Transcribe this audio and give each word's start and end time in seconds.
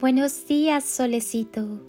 Buenos 0.00 0.46
días, 0.46 0.84
solecito. 0.84 1.80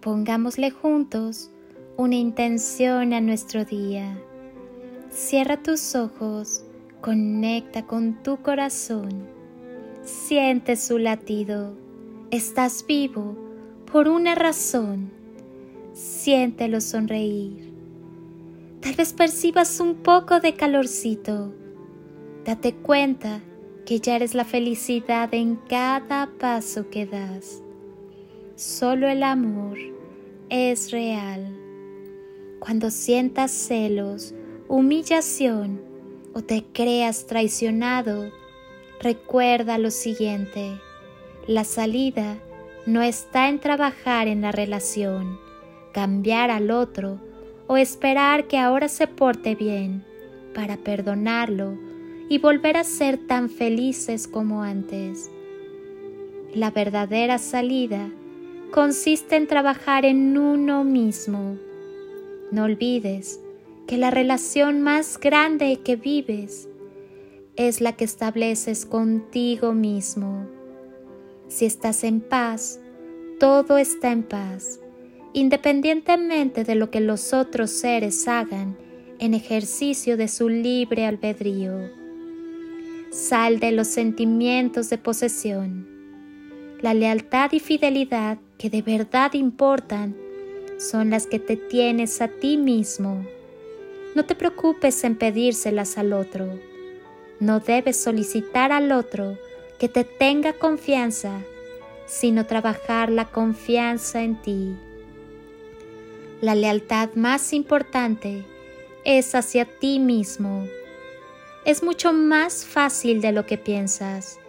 Pongámosle 0.00 0.70
juntos 0.70 1.50
una 1.96 2.14
intención 2.14 3.12
a 3.12 3.20
nuestro 3.20 3.64
día. 3.64 4.16
Cierra 5.10 5.60
tus 5.60 5.96
ojos, 5.96 6.62
conecta 7.00 7.84
con 7.84 8.22
tu 8.22 8.36
corazón. 8.42 9.26
Siente 10.04 10.76
su 10.76 10.98
latido. 10.98 11.76
Estás 12.30 12.84
vivo 12.86 13.36
por 13.90 14.06
una 14.06 14.36
razón. 14.36 15.10
Siéntelo 15.94 16.80
sonreír. 16.80 17.72
Tal 18.80 18.94
vez 18.94 19.12
percibas 19.12 19.80
un 19.80 19.96
poco 19.96 20.38
de 20.38 20.54
calorcito. 20.54 21.52
Date 22.44 22.72
cuenta 22.76 23.40
que 23.88 24.00
ya 24.00 24.16
eres 24.16 24.34
la 24.34 24.44
felicidad 24.44 25.32
en 25.32 25.56
cada 25.56 26.28
paso 26.38 26.90
que 26.90 27.06
das. 27.06 27.62
Solo 28.54 29.08
el 29.08 29.22
amor 29.22 29.78
es 30.50 30.90
real. 30.90 31.56
Cuando 32.58 32.90
sientas 32.90 33.50
celos, 33.50 34.34
humillación 34.68 35.80
o 36.34 36.42
te 36.42 36.66
creas 36.70 37.26
traicionado, 37.26 38.30
recuerda 39.00 39.78
lo 39.78 39.90
siguiente. 39.90 40.78
La 41.46 41.64
salida 41.64 42.36
no 42.84 43.00
está 43.00 43.48
en 43.48 43.58
trabajar 43.58 44.28
en 44.28 44.42
la 44.42 44.52
relación, 44.52 45.40
cambiar 45.94 46.50
al 46.50 46.70
otro 46.70 47.18
o 47.68 47.78
esperar 47.78 48.48
que 48.48 48.58
ahora 48.58 48.88
se 48.88 49.06
porte 49.06 49.54
bien 49.54 50.04
para 50.54 50.76
perdonarlo 50.76 51.87
y 52.28 52.38
volver 52.38 52.76
a 52.76 52.84
ser 52.84 53.16
tan 53.16 53.48
felices 53.48 54.28
como 54.28 54.62
antes. 54.62 55.30
La 56.54 56.70
verdadera 56.70 57.38
salida 57.38 58.10
consiste 58.70 59.36
en 59.36 59.46
trabajar 59.46 60.04
en 60.04 60.36
uno 60.36 60.84
mismo. 60.84 61.56
No 62.50 62.64
olvides 62.64 63.40
que 63.86 63.96
la 63.96 64.10
relación 64.10 64.80
más 64.80 65.18
grande 65.18 65.80
que 65.82 65.96
vives 65.96 66.68
es 67.56 67.80
la 67.80 67.92
que 67.96 68.04
estableces 68.04 68.86
contigo 68.86 69.72
mismo. 69.72 70.46
Si 71.48 71.64
estás 71.64 72.04
en 72.04 72.20
paz, 72.20 72.80
todo 73.40 73.78
está 73.78 74.12
en 74.12 74.22
paz, 74.22 74.80
independientemente 75.32 76.64
de 76.64 76.74
lo 76.74 76.90
que 76.90 77.00
los 77.00 77.32
otros 77.32 77.70
seres 77.70 78.28
hagan 78.28 78.76
en 79.18 79.34
ejercicio 79.34 80.16
de 80.16 80.28
su 80.28 80.48
libre 80.48 81.06
albedrío. 81.06 82.07
Sal 83.10 83.58
de 83.58 83.72
los 83.72 83.88
sentimientos 83.88 84.90
de 84.90 84.98
posesión. 84.98 85.88
La 86.82 86.92
lealtad 86.92 87.50
y 87.52 87.58
fidelidad 87.58 88.36
que 88.58 88.68
de 88.68 88.82
verdad 88.82 89.32
importan 89.32 90.14
son 90.78 91.08
las 91.08 91.26
que 91.26 91.38
te 91.38 91.56
tienes 91.56 92.20
a 92.20 92.28
ti 92.28 92.58
mismo. 92.58 93.24
No 94.14 94.26
te 94.26 94.34
preocupes 94.34 95.04
en 95.04 95.16
pedírselas 95.16 95.96
al 95.96 96.12
otro. 96.12 96.60
No 97.40 97.60
debes 97.60 97.96
solicitar 97.96 98.72
al 98.72 98.92
otro 98.92 99.38
que 99.78 99.88
te 99.88 100.04
tenga 100.04 100.52
confianza, 100.52 101.40
sino 102.04 102.44
trabajar 102.44 103.10
la 103.10 103.24
confianza 103.24 104.22
en 104.22 104.36
ti. 104.42 104.76
La 106.42 106.54
lealtad 106.54 107.08
más 107.14 107.54
importante 107.54 108.44
es 109.04 109.34
hacia 109.34 109.64
ti 109.64 109.98
mismo 109.98 110.68
es 111.68 111.82
mucho 111.82 112.14
más 112.14 112.64
fácil 112.64 113.20
de 113.20 113.30
lo 113.30 113.44
que 113.44 113.58
piensas 113.58 114.40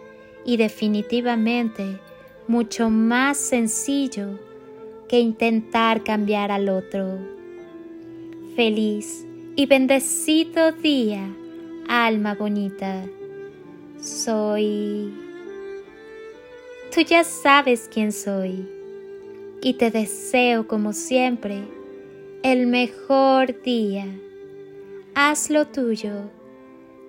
y 0.42 0.56
definitivamente 0.56 2.00
mucho 2.48 2.88
más 2.88 3.36
sencillo 3.36 4.38
que 5.06 5.20
intentar 5.20 6.02
cambiar 6.02 6.50
al 6.50 6.70
otro. 6.70 7.18
Feliz 8.56 9.26
y 9.54 9.66
bendecido 9.66 10.72
día, 10.72 11.30
alma 11.88 12.34
bonita. 12.36 13.04
Soy... 14.00 15.12
Tú 16.90 17.02
ya 17.02 17.22
sabes 17.22 17.90
quién 17.92 18.12
soy 18.12 18.66
y 19.60 19.74
te 19.74 19.90
deseo 19.90 20.66
como 20.66 20.94
siempre 20.94 21.64
el 22.42 22.66
mejor 22.66 23.60
día. 23.60 24.06
Haz 25.14 25.50
lo 25.50 25.66
tuyo 25.66 26.39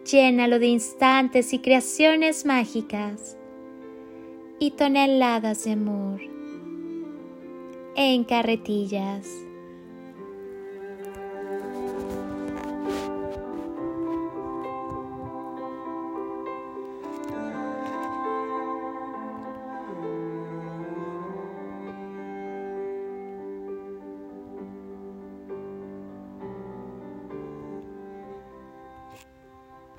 llénalo 0.06 0.59
de 0.59 0.67
instantes 0.67 1.53
y 1.53 1.59
creaciones 1.59 2.45
mágicas 2.45 3.38
y 4.59 4.72
toneladas 4.72 5.63
de 5.63 5.72
amor 5.72 6.22
en 7.95 8.23
carretillas. 8.23 9.28